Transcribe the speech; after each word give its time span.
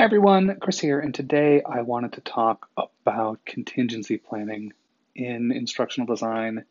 Hi 0.00 0.04
everyone, 0.04 0.56
Chris 0.62 0.78
here, 0.78 0.98
and 0.98 1.14
today 1.14 1.60
I 1.62 1.82
wanted 1.82 2.14
to 2.14 2.22
talk 2.22 2.70
about 3.04 3.44
contingency 3.44 4.16
planning 4.16 4.72
in 5.14 5.52
instructional 5.52 6.06
design 6.06 6.64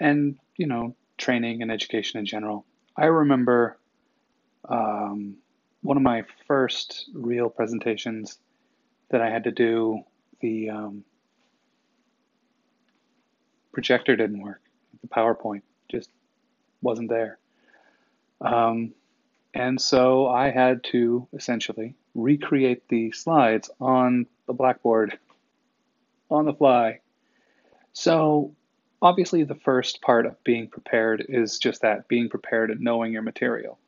and, 0.00 0.40
you 0.56 0.66
know, 0.66 0.96
training 1.18 1.62
and 1.62 1.70
education 1.70 2.18
in 2.18 2.26
general. 2.26 2.66
I 2.96 3.04
remember 3.04 3.78
um, 4.68 5.36
one 5.82 5.96
of 5.96 6.02
my 6.02 6.24
first 6.48 7.08
real 7.14 7.48
presentations 7.48 8.40
that 9.12 9.20
I 9.20 9.30
had 9.30 9.44
to 9.44 9.52
do, 9.52 10.00
the 10.40 10.70
um, 10.70 11.04
projector 13.72 14.16
didn't 14.16 14.42
work. 14.42 14.62
The 15.02 15.06
PowerPoint 15.06 15.62
just 15.88 16.10
wasn't 16.82 17.08
there. 17.08 17.38
Um, 18.40 18.94
and 19.54 19.80
so 19.80 20.26
I 20.26 20.50
had 20.50 20.82
to 20.90 21.28
essentially 21.32 21.94
recreate 22.18 22.88
the 22.88 23.12
slides 23.12 23.70
on 23.80 24.26
the 24.46 24.52
blackboard 24.52 25.18
on 26.30 26.44
the 26.44 26.52
fly. 26.52 27.00
So 27.92 28.54
obviously 29.00 29.44
the 29.44 29.54
first 29.54 30.02
part 30.02 30.26
of 30.26 30.42
being 30.44 30.68
prepared 30.68 31.24
is 31.28 31.58
just 31.58 31.82
that, 31.82 32.08
being 32.08 32.28
prepared 32.28 32.70
and 32.70 32.80
knowing 32.80 33.12
your 33.12 33.22
material. 33.22 33.78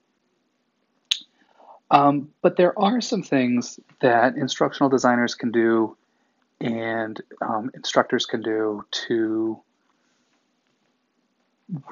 Um, 1.90 2.28
but 2.40 2.56
there 2.56 2.78
are 2.78 3.00
some 3.00 3.22
things 3.22 3.80
that 4.00 4.36
instructional 4.36 4.88
designers 4.88 5.34
can 5.34 5.50
do 5.50 5.96
and 6.60 7.20
um, 7.40 7.70
instructors 7.74 8.26
can 8.26 8.42
do 8.42 8.84
to 9.08 9.60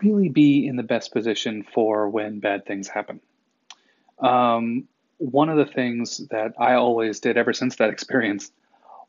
really 0.03 0.29
be 0.29 0.67
in 0.67 0.77
the 0.77 0.83
best 0.83 1.13
position 1.13 1.65
for 1.75 2.09
when 2.09 2.41
bad 2.41 2.67
things 2.67 2.89
happen. 2.89 3.21
Um, 4.19 4.89
one 5.19 5.49
of 5.49 5.57
the 5.57 5.67
things 5.67 6.19
that 6.31 6.55
I 6.59 6.75
always 6.75 7.21
did 7.21 7.37
ever 7.37 7.53
since 7.53 7.77
that 7.77 7.91
experience 7.91 8.51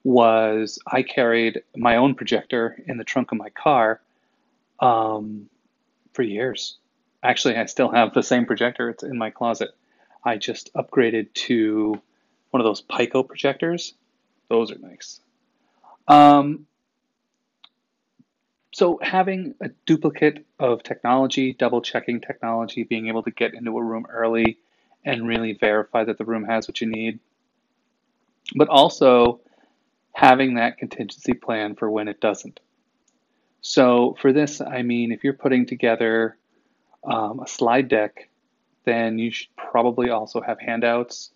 was 0.03 0.80
I 0.88 1.03
carried 1.03 1.61
my 1.75 1.97
own 1.97 2.16
projector 2.16 2.81
in 2.88 2.97
the 2.97 3.03
trunk 3.03 3.31
of 3.31 3.38
my 3.38 3.50
car 3.50 4.02
um, 4.80 5.50
for 6.14 6.23
years. 6.23 6.78
Actually, 7.22 7.58
I 7.58 7.66
still 7.66 7.89
have 7.92 8.14
the 8.14 8.23
same 8.23 8.45
projector. 8.45 8.89
It's 8.89 9.03
in 9.03 9.17
my 9.17 9.30
closet. 9.30 9.72
I 10.23 10.38
just 10.38 10.73
upgraded 10.73 11.33
to 11.33 12.02
one 12.52 12.61
of 12.61 12.66
those 12.66 12.81
Pico 12.81 13.23
projectors. 13.23 13.94
Those 14.48 14.72
are 14.72 14.78
nice. 14.80 15.20
Um, 16.08 16.66
so 18.72 19.00
having 19.02 19.55
a 19.61 19.70
duplicate 19.86 20.45
of 20.58 20.81
technology, 20.83 21.53
double 21.53 21.81
checking 21.81 22.22
technology, 22.22 22.83
being 22.83 23.08
able 23.08 23.23
to 23.23 23.31
get 23.31 23.53
into 23.53 23.78
a 23.78 23.83
room 23.83 24.05
early, 24.09 24.58
and 25.05 25.28
really 25.28 25.53
verify 25.53 26.03
that 26.03 26.17
the 26.17 26.25
room 26.25 26.45
has 26.45 26.67
what 26.67 26.81
you 26.81 26.88
need. 26.88 27.19
But 28.55 28.67
also 28.67 29.42
having 30.14 30.55
that 30.55 30.78
contingency 30.78 31.33
plan 31.33 31.75
for 31.75 31.89
when 31.89 32.08
it 32.08 32.19
doesn't. 32.19 32.59
So 33.61 34.17
for 34.22 34.33
this, 34.33 34.61
I 34.61 34.81
mean, 34.81 35.11
if 35.11 35.23
you're 35.23 35.33
putting 35.33 35.66
together 35.66 36.38
um, 37.03 37.39
a 37.39 37.47
slide 37.47 37.88
deck, 37.88 38.30
then 38.86 39.20
you 39.20 39.31
should 39.31 39.55
probably 39.55 40.09
also 40.09 40.42
have 40.42 40.59
handouts. 40.59 41.31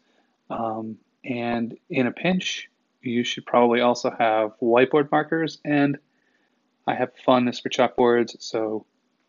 Um, 0.49 0.97
and 1.23 1.77
in 1.89 2.07
a 2.07 2.11
pinch, 2.11 2.69
you 3.01 3.23
should 3.23 3.45
probably 3.45 3.81
also 3.81 4.09
have 4.17 4.53
whiteboard 4.61 5.11
markers. 5.11 5.59
And 5.63 5.97
I 6.87 6.95
have 6.95 7.11
fondness 7.25 7.59
for 7.59 7.69
chalkboards, 7.69 8.41
so 8.41 8.85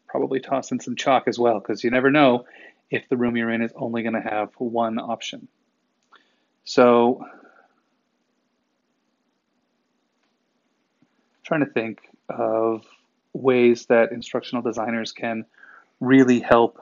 probably 0.08 0.40
toss 0.40 0.72
in 0.72 0.80
some 0.80 0.96
chalk 0.96 1.28
as 1.28 1.38
well, 1.38 1.60
because 1.60 1.84
you 1.84 1.90
never 1.90 2.10
know 2.10 2.44
if 2.90 3.08
the 3.08 3.16
room 3.16 3.36
you're 3.36 3.50
in 3.50 3.62
is 3.62 3.72
only 3.77 4.02
going 4.02 4.14
to 4.14 4.20
have 4.20 4.50
one 4.58 4.98
option. 4.98 5.48
So 6.64 7.24
trying 11.44 11.60
to 11.60 11.70
think 11.70 12.00
of 12.28 12.84
ways 13.32 13.86
that 13.86 14.12
instructional 14.12 14.62
designers 14.62 15.12
can 15.12 15.45
really 16.00 16.40
help 16.40 16.80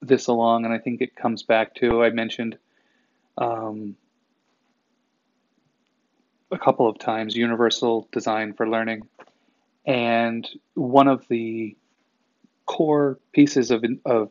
this 0.00 0.28
along, 0.28 0.64
and 0.64 0.72
I 0.72 0.78
think 0.78 1.00
it 1.00 1.16
comes 1.16 1.42
back 1.42 1.74
to 1.76 2.02
I 2.02 2.10
mentioned 2.10 2.56
um, 3.36 3.96
a 6.50 6.58
couple 6.58 6.88
of 6.88 6.98
times 6.98 7.36
universal 7.36 8.08
design 8.12 8.54
for 8.54 8.68
learning, 8.68 9.08
and 9.84 10.48
one 10.74 11.08
of 11.08 11.26
the 11.28 11.76
core 12.66 13.18
pieces 13.32 13.70
of 13.70 13.84
of 14.04 14.30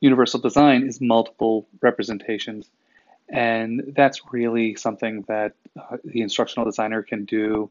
universal 0.00 0.40
design 0.40 0.86
is 0.86 1.00
multiple 1.00 1.66
representations. 1.80 2.68
And 3.28 3.92
that's 3.94 4.32
really 4.32 4.74
something 4.74 5.22
that 5.28 5.52
uh, 5.78 5.98
the 6.04 6.22
instructional 6.22 6.64
designer 6.64 7.02
can 7.02 7.24
do 7.24 7.70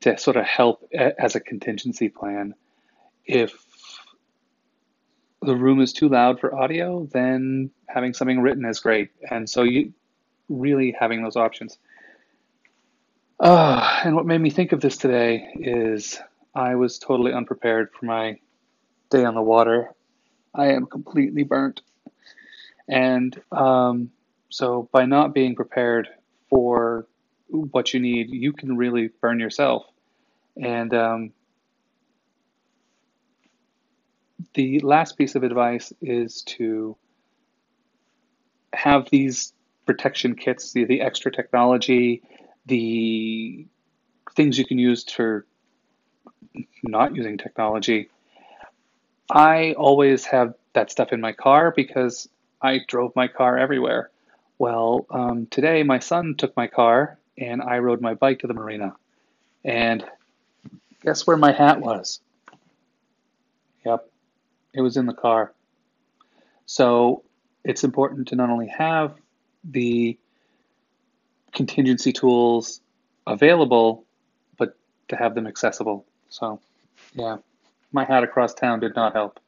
to 0.00 0.18
sort 0.18 0.36
of 0.36 0.44
help 0.44 0.88
a, 0.92 1.20
as 1.20 1.36
a 1.36 1.40
contingency 1.40 2.08
plan. 2.08 2.54
If 3.24 3.54
the 5.40 5.54
room 5.54 5.80
is 5.80 5.92
too 5.92 6.08
loud 6.08 6.40
for 6.40 6.54
audio, 6.54 7.06
then 7.12 7.70
having 7.86 8.14
something 8.14 8.40
written 8.40 8.64
is 8.64 8.80
great. 8.80 9.10
And 9.30 9.48
so 9.48 9.62
you 9.62 9.92
really 10.48 10.94
having 10.98 11.22
those 11.22 11.36
options. 11.36 11.78
Uh, 13.38 14.00
and 14.04 14.14
what 14.14 14.26
made 14.26 14.40
me 14.40 14.50
think 14.50 14.72
of 14.72 14.80
this 14.80 14.96
today 14.96 15.48
is 15.56 16.20
I 16.54 16.74
was 16.74 16.98
totally 16.98 17.32
unprepared 17.32 17.90
for 17.92 18.06
my 18.06 18.38
day 19.10 19.24
on 19.24 19.34
the 19.34 19.42
water 19.42 19.94
I 20.54 20.72
am 20.72 20.86
completely 20.86 21.44
burnt. 21.44 21.82
And 22.88 23.40
um, 23.52 24.10
so, 24.48 24.88
by 24.92 25.06
not 25.06 25.32
being 25.32 25.54
prepared 25.54 26.08
for 26.50 27.06
what 27.48 27.94
you 27.94 28.00
need, 28.00 28.30
you 28.30 28.52
can 28.52 28.76
really 28.76 29.08
burn 29.20 29.40
yourself. 29.40 29.86
And 30.56 30.92
um, 30.92 31.32
the 34.54 34.80
last 34.80 35.16
piece 35.16 35.34
of 35.34 35.42
advice 35.42 35.92
is 36.02 36.42
to 36.42 36.96
have 38.74 39.08
these 39.10 39.52
protection 39.86 40.34
kits, 40.34 40.72
the, 40.72 40.84
the 40.84 41.00
extra 41.00 41.30
technology, 41.32 42.22
the 42.66 43.66
things 44.34 44.58
you 44.58 44.66
can 44.66 44.78
use 44.78 45.04
for 45.10 45.46
not 46.82 47.14
using 47.16 47.38
technology 47.38 48.08
I 49.32 49.72
always 49.78 50.26
have 50.26 50.54
that 50.74 50.90
stuff 50.90 51.10
in 51.10 51.22
my 51.22 51.32
car 51.32 51.72
because 51.74 52.28
I 52.60 52.80
drove 52.86 53.16
my 53.16 53.28
car 53.28 53.56
everywhere. 53.56 54.10
Well, 54.58 55.06
um, 55.08 55.46
today 55.46 55.82
my 55.84 56.00
son 56.00 56.34
took 56.36 56.54
my 56.54 56.66
car 56.66 57.18
and 57.38 57.62
I 57.62 57.78
rode 57.78 58.02
my 58.02 58.12
bike 58.12 58.40
to 58.40 58.46
the 58.46 58.52
marina. 58.52 58.94
And 59.64 60.04
guess 61.02 61.26
where 61.26 61.38
my 61.38 61.50
hat 61.50 61.80
was? 61.80 62.20
Yep, 63.86 64.06
it 64.74 64.82
was 64.82 64.98
in 64.98 65.06
the 65.06 65.14
car. 65.14 65.54
So 66.66 67.24
it's 67.64 67.84
important 67.84 68.28
to 68.28 68.36
not 68.36 68.50
only 68.50 68.68
have 68.68 69.14
the 69.64 70.18
contingency 71.54 72.12
tools 72.12 72.82
available, 73.26 74.04
but 74.58 74.76
to 75.08 75.16
have 75.16 75.34
them 75.34 75.46
accessible. 75.46 76.04
So, 76.28 76.60
yeah 77.14 77.38
my 77.92 78.04
hat 78.04 78.24
across 78.24 78.54
town 78.54 78.80
did 78.80 78.94
not 78.96 79.12
help. 79.12 79.38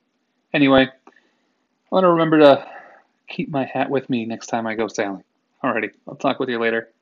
Anyway, 0.52 0.86
I 0.86 1.88
want 1.90 2.04
to 2.04 2.10
remember 2.10 2.38
to 2.40 2.66
keep 3.28 3.50
my 3.50 3.64
hat 3.64 3.90
with 3.90 4.08
me 4.08 4.24
next 4.26 4.46
time 4.46 4.66
I 4.66 4.74
go 4.74 4.88
sailing. 4.88 5.24
Alrighty, 5.62 5.90
I'll 6.06 6.16
talk 6.16 6.38
with 6.38 6.48
you 6.48 6.58
later. 6.58 6.93